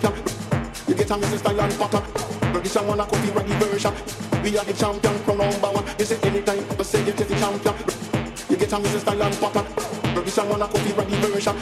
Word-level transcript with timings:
champion. 0.00 0.24
You 0.88 0.94
get 0.94 1.10
a 1.10 1.14
Mr. 1.14 1.38
style 1.38 1.60
and 1.60 1.78
pattern. 1.78 2.04
But 2.52 2.62
this 2.62 2.76
I 2.76 2.82
copy 2.84 3.28
reggae 3.34 3.56
version. 3.58 3.94
We 4.42 4.56
are 4.58 4.64
the 4.64 4.72
champion 4.72 5.14
from 5.24 5.38
number 5.38 5.70
one. 5.70 5.84
You 5.98 6.04
say 6.04 6.18
anytime, 6.22 6.64
but 6.76 6.86
say 6.86 7.00
you 7.04 7.12
get 7.12 7.28
the 7.28 7.36
champion. 7.36 7.74
You 8.48 8.56
get 8.56 8.72
a 8.72 8.76
Mr. 8.76 9.00
style 9.00 9.22
and 9.22 9.34
pattern. 9.40 9.66
But 10.14 10.24
this 10.24 10.38
I 10.38 10.46
copy 10.46 10.90
reggae 10.94 11.18
version. 11.26 11.56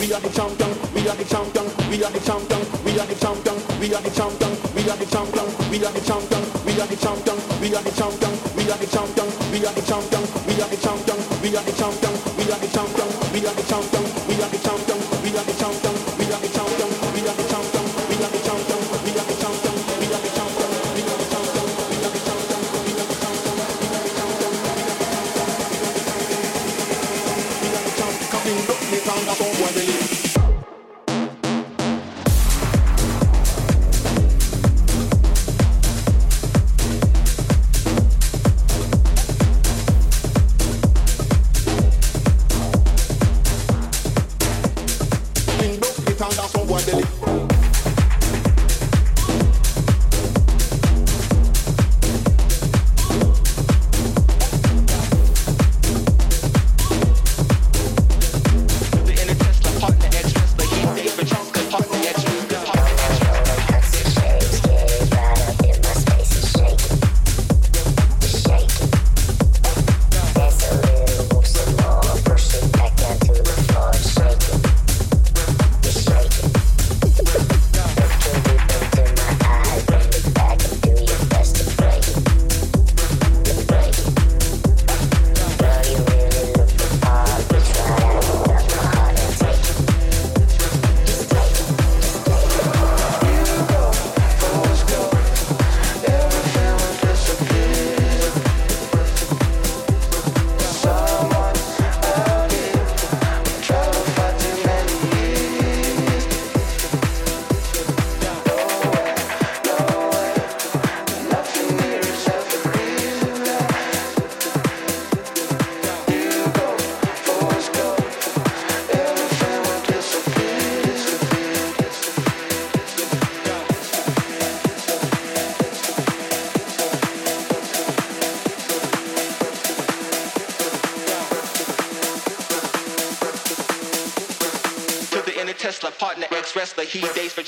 We 0.00 0.12
are 0.12 0.20
the 0.20 0.30
champion. 0.32 0.70
We 0.96 1.08
are 1.08 1.16
the 1.16 1.24
champion. 1.28 1.66
We 1.90 2.02
are 2.04 2.10
the 2.10 2.20
champion. 2.24 2.60
We 2.84 2.98
are 2.98 3.04
the 3.04 3.14
champion. 3.20 3.56
We 3.80 3.94
are 3.94 4.00
the 4.00 4.10
champion. 4.10 4.50
We 4.72 4.80
are 4.80 4.96
the 4.96 5.06
champion. 5.06 5.44
We 5.68 5.84
are 5.84 5.92
the 5.92 6.00
champion. 6.00 6.40
We 6.64 6.80
are 6.80 6.88
the 6.88 6.96
champion. 6.96 7.32
We 7.60 7.70
are 7.70 7.76
the 7.76 7.92
champion. 7.92 8.32
We 8.56 9.60
are 9.60 9.72
the 9.72 9.84
champion. 9.84 10.22
We 10.48 10.64
are 10.64 10.72
the 10.72 10.80
champion. 10.80 11.12
We 11.44 11.52
are 11.52 11.62
the 11.62 11.72
champion. 11.76 12.12
We 12.32 12.48
are 12.48 12.56
the 12.56 12.56
champion. 12.56 12.56
We 12.56 12.56
are 12.56 12.56
the 12.56 12.68
champion. 12.72 13.06
We 13.34 13.44
are 13.44 13.54
the 13.54 13.64
champion. 13.68 14.04
We 14.26 14.34
are 14.40 14.48
the 14.48 14.58
champion. 14.64 14.98
We 15.22 15.36
are 15.36 15.44
the 15.44 15.54
champion. 15.58 15.89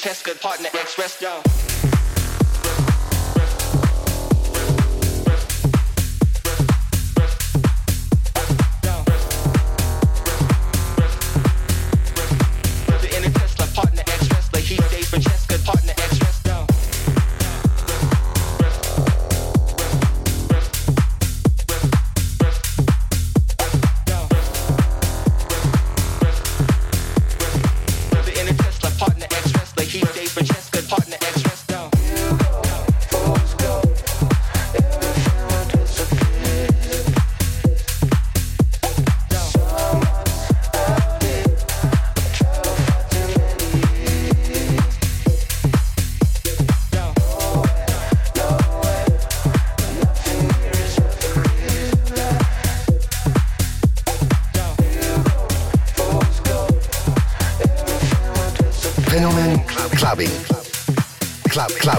Francesca, 0.03 0.35
partner, 0.35 0.69
ex-rest, 0.75 1.21
yo. 1.23 1.52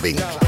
Yeah. 0.04 0.43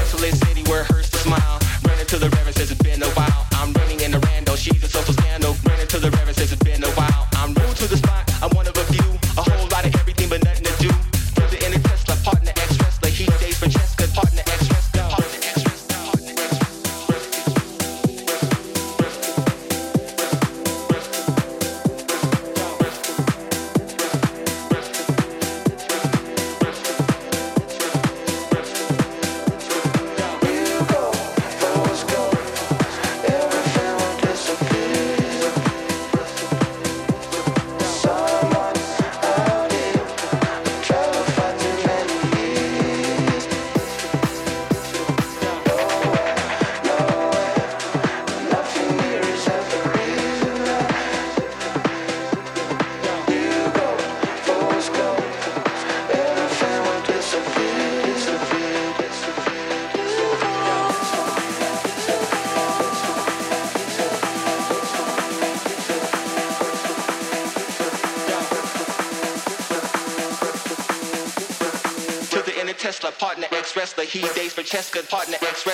Wrestler. 73.86 74.04
He 74.04 74.20
dates 74.34 74.54
Francesca, 74.54 75.02
partner 75.02 75.36
ex 75.42 75.64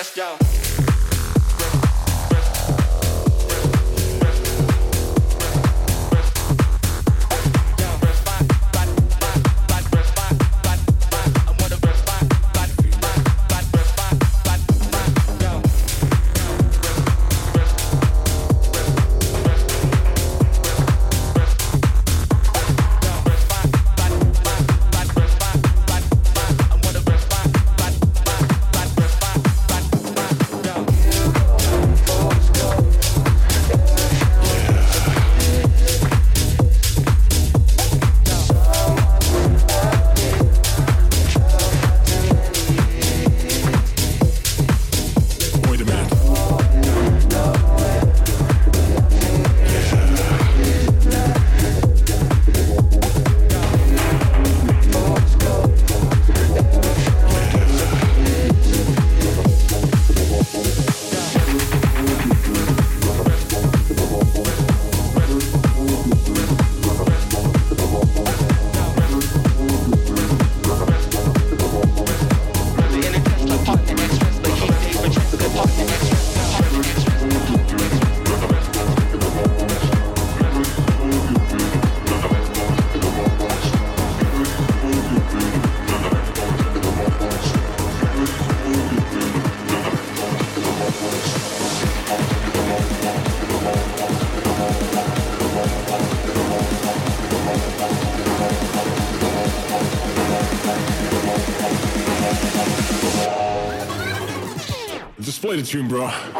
play 105.53 105.61
the 105.61 105.67
tune, 105.67 105.87
bro. 105.87 106.32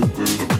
you. 0.00 0.59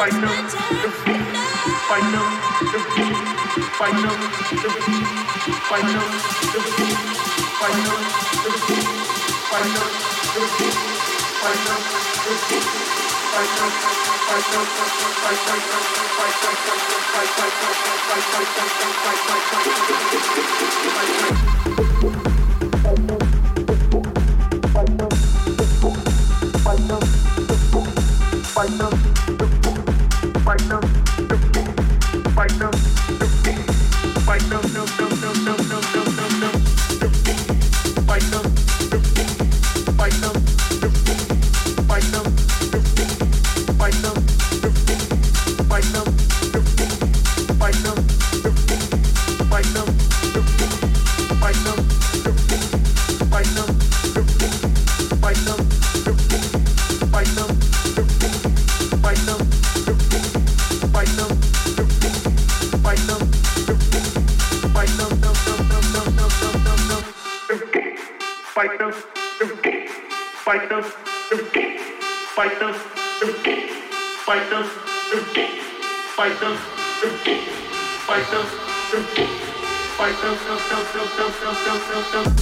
final, 0.00 0.40
the 28.90 28.99
don't, 82.00 82.24
don't. 82.24 82.39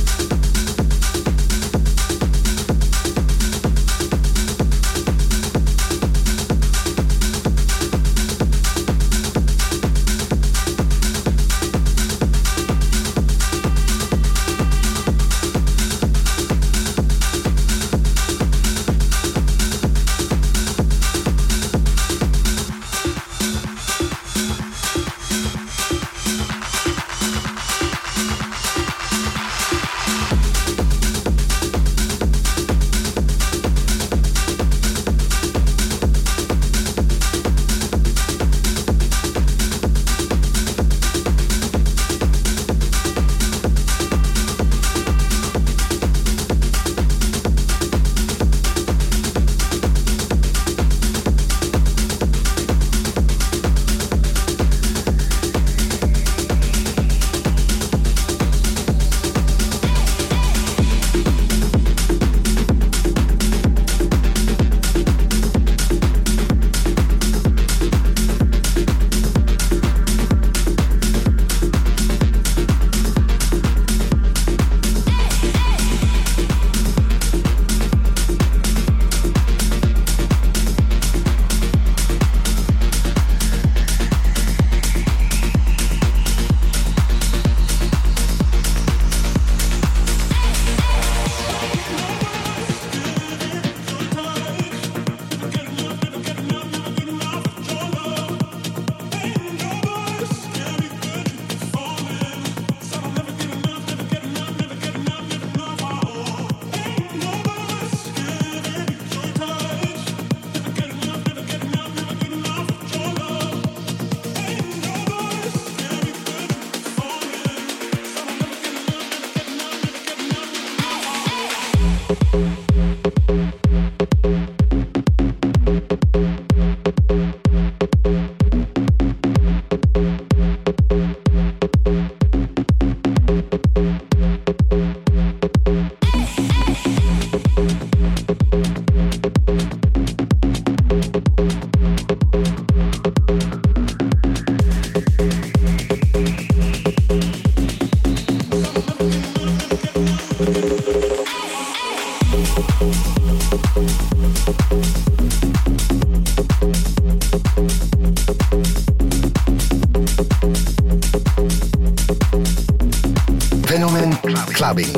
Phenomen 163.69 164.13
clubbing. 164.55 164.93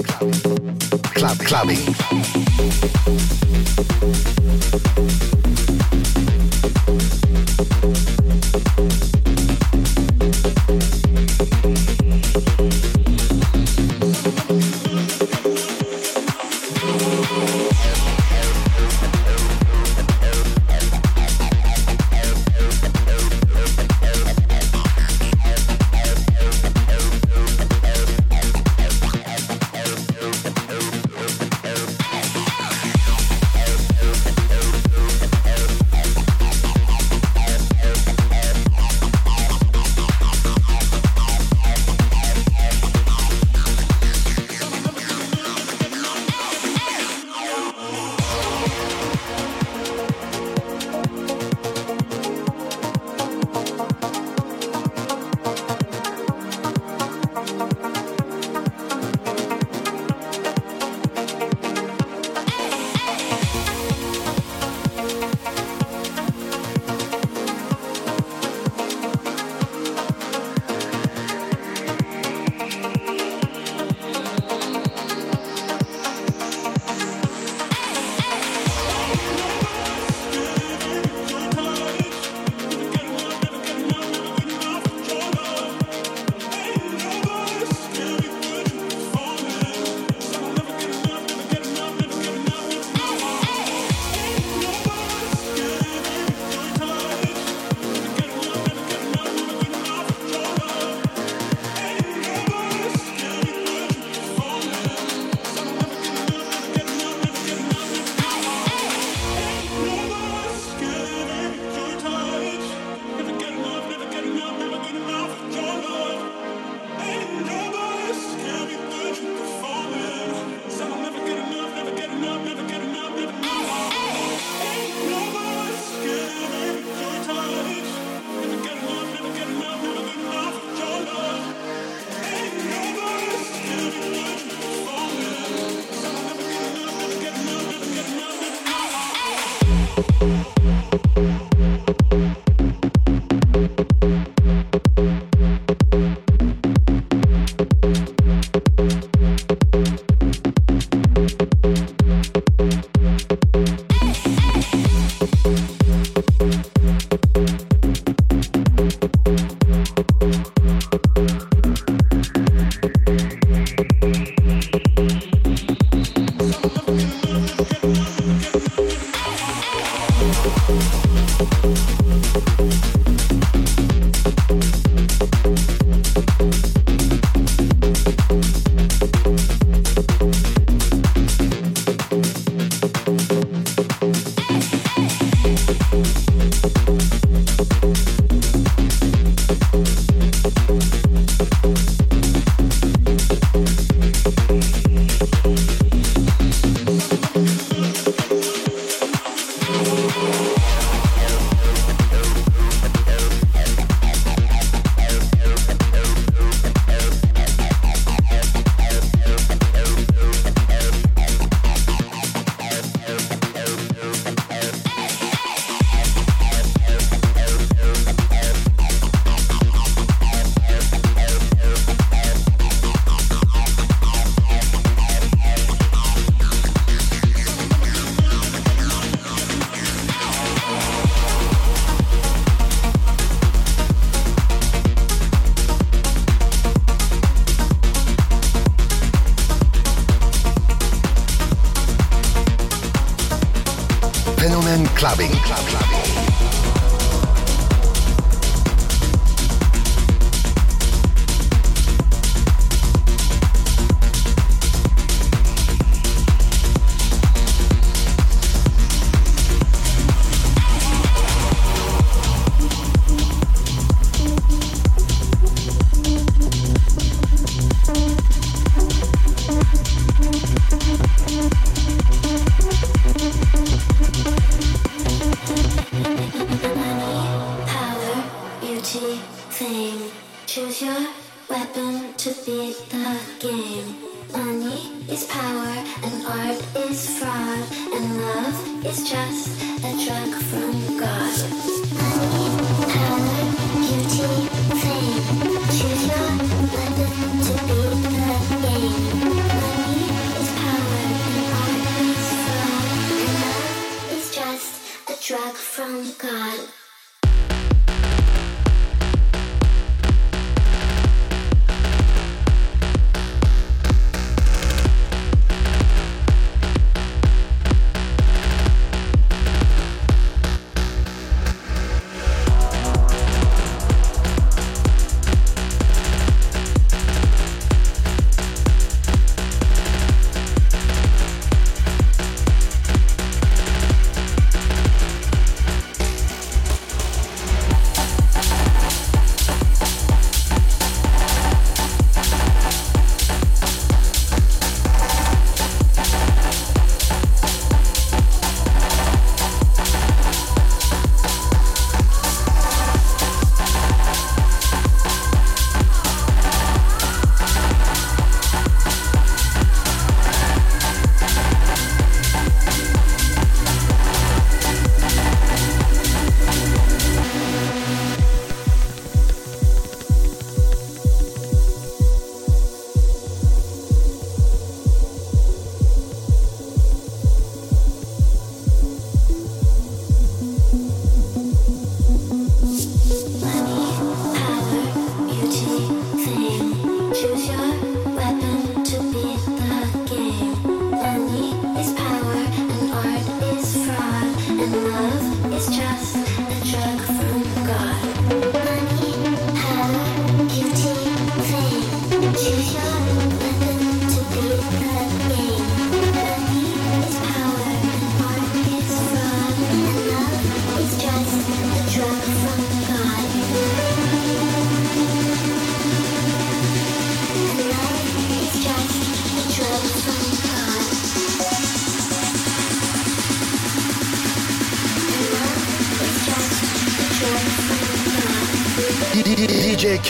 Club 1.14 1.38
clubbing. 1.38 1.80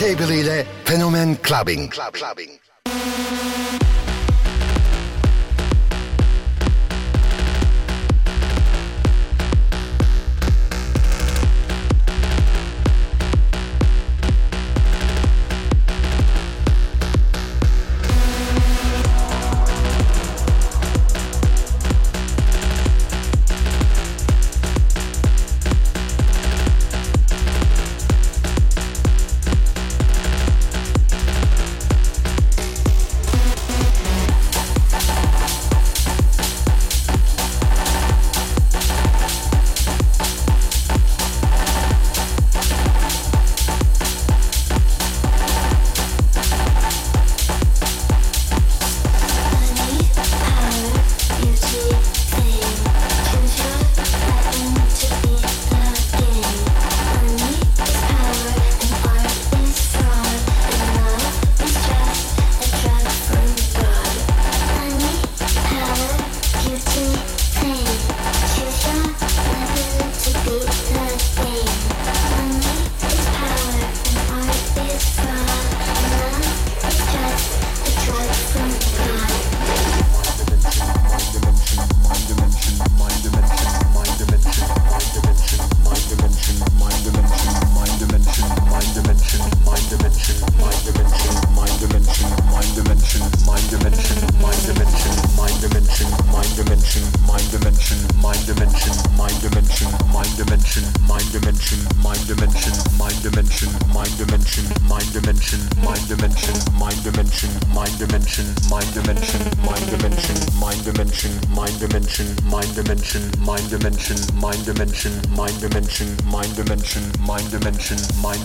K-Believe 0.01 0.65
Phänomen 0.83 1.37
Clubbing. 1.43 1.87
Clubbing. 1.91 2.60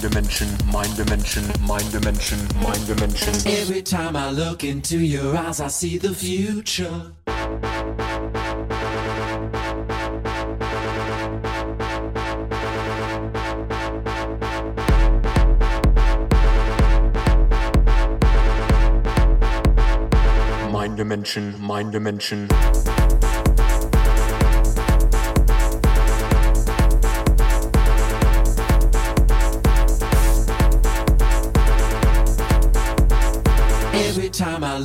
Dimension, 0.09 0.48
mind 0.72 0.94
dimension, 0.94 1.42
mind 1.66 1.90
dimension, 1.90 2.38
mind 2.62 2.86
dimension. 2.86 3.34
Every 3.44 3.82
time 3.82 4.14
I 4.14 4.30
look 4.30 4.62
into 4.62 4.98
your 5.00 5.36
eyes, 5.36 5.61
I 5.61 5.66
see 5.66 5.98
the 5.98 6.14
future. 6.14 7.12
Mind 20.70 20.96
dimension, 20.96 21.61
mind 21.61 21.90
dimension. 21.90 22.48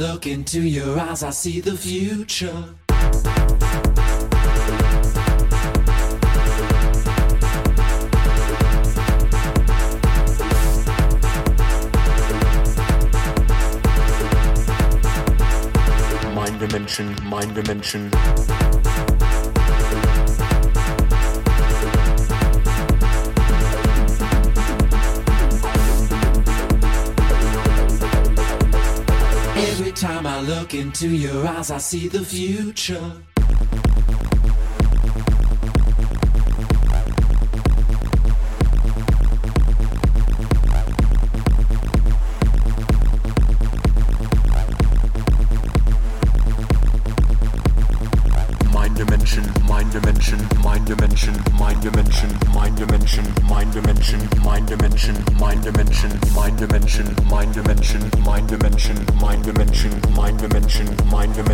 Look 0.01 0.25
into 0.25 0.61
your 0.61 0.99
eyes, 0.99 1.21
I 1.21 1.29
see 1.29 1.59
the 1.59 1.77
future. 1.77 2.51
Mind 16.33 16.59
dimension, 16.59 17.15
mind 17.23 17.53
dimension. 17.53 18.60
Look 30.73 30.85
into 30.85 31.09
your 31.09 31.47
eyes, 31.47 31.71
I 31.71 31.77
see 31.79 32.07
the 32.07 32.23
future. 32.23 33.30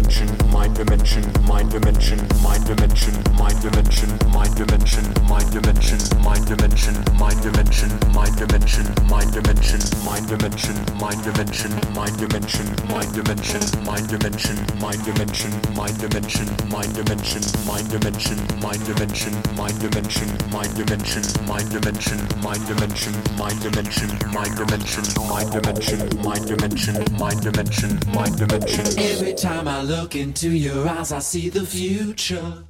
Dimension, 0.08 0.51
mind 0.51 0.76
dimension, 0.76 1.24
mind 1.45 1.70
dimension, 1.70 2.18
mind 2.41 2.66
dimension, 2.66 3.14
mind 3.36 3.62
dimension, 3.62 4.10
mind 4.32 4.55
dimension, 4.55 5.03
mind 5.28 5.51
dimension, 5.51 5.99
mind 6.24 6.45
dimension, 6.47 6.95
mind 7.18 7.41
dimension, 7.41 7.89
mind 8.14 8.38
dimension, 8.38 8.86
mind 9.10 9.32
dimension, 9.34 10.05
mind 10.05 10.28
dimension, 10.28 10.77
mind 11.00 11.24
dimension, 11.24 11.72
mind 11.93 12.18
dimension, 12.18 12.66
mind 12.88 13.14
dimension, 13.14 13.62
mind 13.86 14.08
dimension, 14.10 14.56
mind 14.80 15.04
dimension, 15.06 15.52
mind 15.76 15.98
dimension, 16.02 16.48
mind 16.70 16.93
dimension, 16.95 17.48
mind 17.66 17.89
dimension, 17.89 18.38
mind 18.58 18.86
dimension, 18.86 19.34
mind 19.56 19.80
dimension, 19.80 20.28
mind 20.50 20.76
dimension, 20.76 21.28
mind 21.32 21.68
dimension, 21.68 21.68
mind 21.68 21.70
dimension, 21.78 22.28
mind 22.41 22.66
dimension, 22.68 23.14
mind 23.38 24.58
dimension, 24.58 25.06
mind 25.28 25.52
dimension, 25.52 26.22
mind 26.24 26.48
dimension, 26.48 26.95
mind 27.18 27.41
dimension, 27.41 28.00
mind 28.14 28.38
dimension. 28.38 28.86
Every 28.98 29.34
time 29.34 29.68
I 29.68 29.84
look 29.84 30.16
into 30.16 30.50
your 30.50 30.88
eyes, 30.88 31.12
I 31.12 31.20
see 31.20 31.50
the 31.50 31.66
future. 31.66 32.66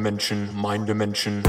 Dimension, 0.00 0.48
mind 0.54 0.86
dimension. 0.86 1.42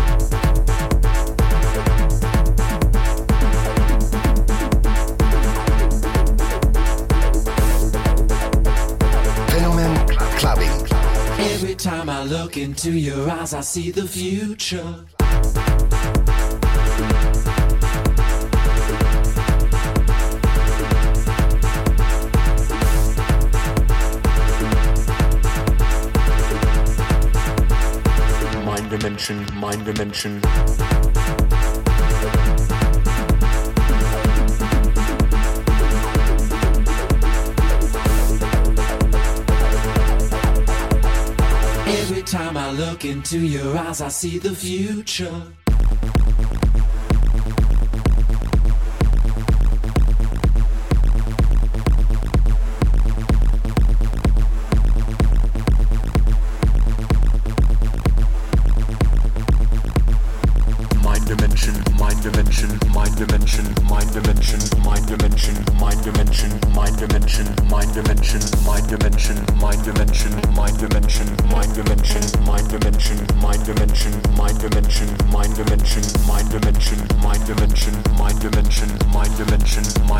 Fenomen 9.47 10.10
Clubbing. 10.38 10.68
Every 11.39 11.76
time 11.76 12.10
I 12.10 12.26
look 12.26 12.58
into 12.58 12.91
your 12.91 13.32
eyes, 13.32 13.54
I 13.54 13.62
see 13.62 13.89
the 13.89 14.06
future. 14.06 15.06
Dimension, 29.02 29.47
mind 29.56 29.84
dimension. 29.84 30.39
Every 41.88 42.22
time 42.22 42.56
I 42.56 42.72
look 42.74 43.04
into 43.04 43.39
your 43.39 43.76
eyes, 43.76 44.02
I 44.02 44.10
see 44.10 44.38
the 44.38 44.52
future. 44.52 45.61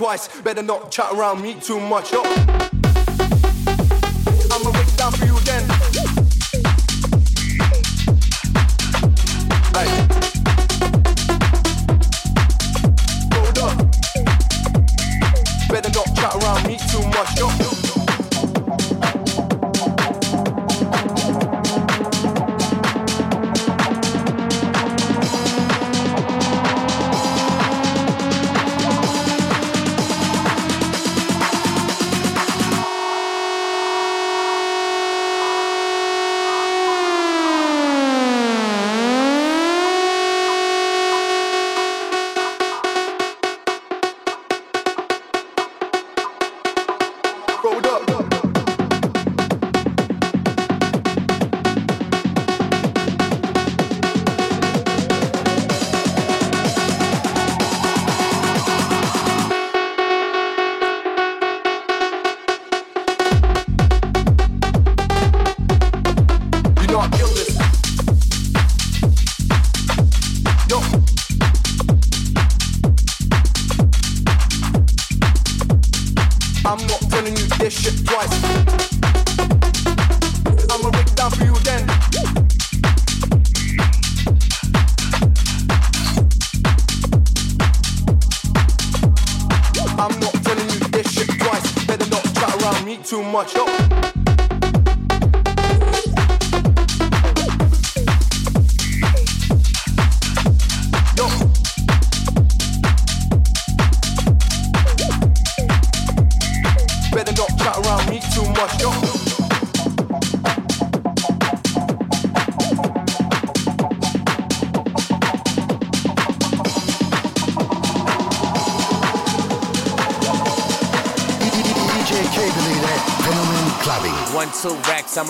twice. 0.00 0.40
Better 0.40 0.62
not 0.62 0.90
chat 0.90 1.12
around 1.12 1.42
me 1.42 1.52
too 1.60 1.78
much. 1.78 2.14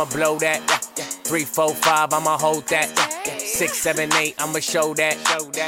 I'ma 0.00 0.10
blow 0.12 0.38
that. 0.38 0.60
Three, 1.24 1.44
four, 1.44 1.74
five, 1.74 2.14
I'ma 2.14 2.38
hold 2.38 2.66
that. 2.68 2.88
Six, 3.36 3.76
seven, 3.76 4.10
eight, 4.14 4.34
I'ma 4.38 4.60
show 4.60 4.94
that. 4.94 5.18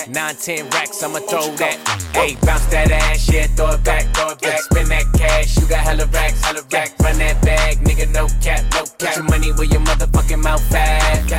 Nine, 0.09 0.37
ten 0.37 0.71
racks, 0.71 1.03
I'ma 1.03 1.19
throw 1.19 1.55
that. 1.57 1.77
Hey, 2.15 2.37
bounce 2.41 2.65
that 2.73 2.91
ass, 2.91 3.31
yeah, 3.31 3.47
throw 3.49 3.73
it 3.73 3.85
back, 3.85 4.07
throw 4.17 4.31
it 4.31 4.41
back. 4.41 4.59
Spin 4.61 4.89
that 4.89 5.05
cash, 5.19 5.59
you 5.59 5.67
got 5.67 5.81
hella 5.81 6.07
racks, 6.07 6.43
hella 6.43 6.63
racks. 6.73 6.95
Run 7.03 7.19
that 7.19 7.43
bag, 7.43 7.81
nigga, 7.81 8.11
no 8.11 8.27
cap, 8.41 8.65
no 8.73 8.85
cap. 8.85 8.99
Put 9.01 9.17
your 9.17 9.25
money 9.25 9.53
where 9.53 9.67
your 9.67 9.81
motherfucking 9.81 10.43
mouth 10.43 10.75
at. 10.75 11.31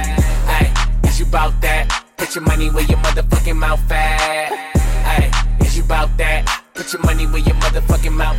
Hey, 0.45 1.09
is 1.09 1.19
you 1.19 1.25
bout 1.25 1.59
that? 1.61 2.05
Put 2.17 2.35
your 2.35 2.43
money 2.43 2.69
where 2.69 2.83
your 2.83 2.99
motherfucking 2.99 3.57
mouth 3.57 3.91
at. 3.91 4.53
Hey, 5.01 5.65
is 5.65 5.75
you 5.75 5.83
bout 5.83 6.15
that? 6.19 6.61
Put 6.75 6.93
your 6.93 7.01
money 7.01 7.25
where 7.25 7.41
your 7.41 7.55
motherfucking 7.55 8.13
mouth. 8.13 8.37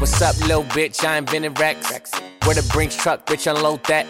What's 0.00 0.22
up, 0.22 0.38
little 0.46 0.62
bitch? 0.62 1.04
I 1.04 1.18
invented 1.18 1.58
Rex. 1.58 2.23
Where 2.44 2.54
the 2.54 2.68
Brinks 2.72 2.94
truck, 2.96 3.24
bitch, 3.24 3.50
unload 3.50 3.82
that. 3.84 4.06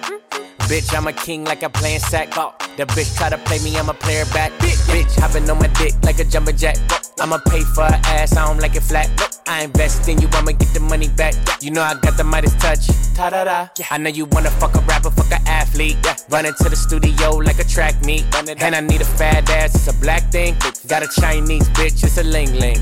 Bitch, 0.67 0.93
I'm 0.97 1.07
a 1.07 1.13
king 1.13 1.45
like 1.45 1.63
I'm 1.63 1.71
playing 1.71 2.01
sack. 2.01 2.37
Oh, 2.37 2.53
the 2.77 2.85
bitch 2.87 3.17
try 3.17 3.29
to 3.29 3.39
play 3.39 3.61
me, 3.61 3.77
I'm 3.77 3.89
a 3.89 3.95
player 3.95 4.25
back. 4.33 4.51
Bitch, 4.59 5.15
hopping 5.21 5.49
on 5.49 5.59
my 5.59 5.69
dick 5.69 5.95
like 6.03 6.19
a 6.19 6.25
jumper 6.25 6.51
jack. 6.51 6.77
I'ma 7.21 7.39
pay 7.49 7.61
for 7.61 7.85
her 7.85 8.01
ass, 8.07 8.37
I 8.37 8.47
don't 8.47 8.59
like 8.59 8.75
it 8.75 8.83
flat. 8.83 9.09
I 9.47 9.63
invest 9.63 10.09
in 10.09 10.21
you, 10.21 10.29
I'ma 10.33 10.53
get 10.53 10.75
the 10.75 10.81
money 10.81 11.09
back. 11.09 11.35
You 11.63 11.71
know 11.71 11.83
I 11.83 11.95
got 11.95 12.17
the 12.17 12.25
Midas 12.25 12.55
touch. 12.57 12.89
Ta 13.15 13.31
da 13.31 13.45
da. 13.45 13.69
I 13.91 13.99
know 13.99 14.11
you 14.11 14.25
wanna 14.25 14.51
fuck 14.51 14.75
a 14.75 14.81
rapper, 14.81 15.11
fuck 15.11 15.31
a 15.31 15.44
athlete. 15.75 15.97
Run 16.31 16.47
into 16.47 16.69
the 16.69 16.77
studio 16.77 17.31
like 17.37 17.59
a 17.59 17.65
track 17.65 17.95
meet. 18.05 18.25
And 18.35 18.75
I 18.75 18.81
need 18.81 19.01
a 19.01 19.05
fat 19.05 19.49
ass, 19.51 19.75
it's 19.75 19.89
a 19.89 20.01
black 20.01 20.31
thing. 20.31 20.57
Got 20.87 21.03
a 21.03 21.21
Chinese 21.21 21.69
bitch, 21.71 22.05
it's 22.05 22.19
a 22.19 22.23
ling 22.23 22.53
ling. 22.59 22.81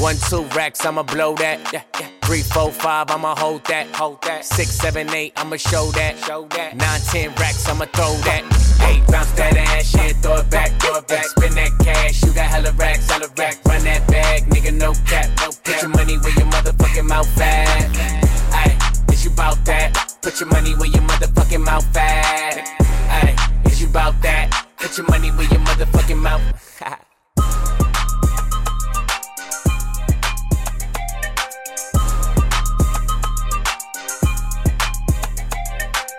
One, 0.00 0.16
two 0.28 0.44
racks, 0.56 0.84
I'ma 0.84 1.02
blow 1.02 1.34
that. 1.36 1.58
Yeah, 1.72 1.82
yeah. 2.00 2.08
Three, 2.22 2.42
four, 2.42 2.70
five, 2.70 3.10
I'ma 3.10 3.34
hold 3.34 3.64
that. 3.66 3.86
Hold 3.96 4.22
that. 4.22 4.44
Six, 4.44 4.70
seven, 4.70 5.10
eight, 5.10 5.32
I'ma 5.36 5.56
show 5.56 5.90
that. 5.92 6.18
Show 6.18 6.46
that. 6.50 6.76
Nine, 6.76 7.00
ten 7.00 7.30
racks, 7.34 7.68
I'ma 7.68 7.86
throw 7.86 8.14
that. 8.28 8.42
Eight, 8.88 9.06
bounce 9.10 9.32
that 9.32 9.56
ass, 9.56 9.94
yeah, 9.94 10.12
throw 10.20 10.36
it 10.36 10.50
back, 10.50 10.70
throw 10.80 10.96
it 10.96 11.08
back. 11.08 11.24
Spin 11.24 11.54
that 11.54 11.70
cash, 11.84 12.22
you 12.22 12.32
got 12.32 12.46
hella 12.46 12.72
racks, 12.72 13.10
hella 13.10 13.28
racks. 13.36 13.58
Run 13.66 13.84
that 13.84 14.06
bag, 14.08 14.44
nigga, 14.46 14.72
no 14.74 14.92
cap, 15.06 15.28
no 15.40 15.50
cap. 15.50 15.64
Put 15.64 15.82
your 15.82 15.90
money 15.90 16.16
where 16.18 16.34
your 16.34 16.46
motherfucking 16.46 17.08
mouth 17.08 17.40
at. 17.40 17.90
Ayy, 18.52 19.12
is 19.12 19.24
you 19.24 19.30
bout 19.30 19.64
that? 19.66 20.11
Put 20.22 20.38
your 20.38 20.48
money 20.50 20.70
where 20.76 20.88
your 20.88 21.02
motherfucking 21.02 21.64
mouth 21.64 21.96
at. 21.96 22.68
Hey, 23.10 23.34
is 23.68 23.82
you 23.82 23.88
bout 23.88 24.14
that? 24.22 24.68
Put 24.78 24.96
your 24.96 25.06
money 25.08 25.30
where 25.30 25.48
your 25.48 25.58
motherfucking 25.58 26.16
mouth. 26.16 26.40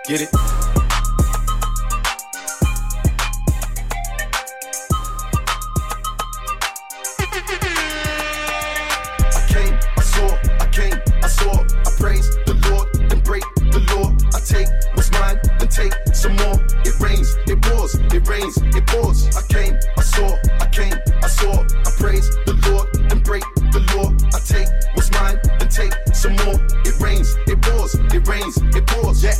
Get 0.06 0.20
it? 0.20 0.53
take 15.74 15.92
some 16.14 16.36
more. 16.36 16.54
It 16.86 16.94
rains, 17.00 17.36
it 17.46 17.60
pours, 17.60 17.94
it 17.96 18.28
rains, 18.28 18.56
it 18.58 18.86
pours. 18.86 19.26
I 19.36 19.42
came, 19.42 19.74
I 19.98 20.02
saw, 20.02 20.38
I 20.60 20.66
came, 20.70 20.94
I 21.22 21.26
saw. 21.26 21.52
I 21.52 21.90
praise 21.98 22.30
the 22.46 22.54
Lord 22.70 22.86
and 23.10 23.22
break 23.24 23.42
the 23.72 23.82
law. 23.94 24.14
I 24.32 24.38
take 24.38 24.68
what's 24.94 25.10
mine 25.10 25.38
and 25.60 25.70
take 25.70 25.92
some 26.14 26.36
more. 26.46 26.58
It 26.86 27.00
rains, 27.00 27.34
it 27.48 27.60
pours, 27.60 27.94
it 27.94 28.28
rains, 28.28 28.56
it 28.58 28.86
pours. 28.86 29.24
Yeah. 29.24 29.34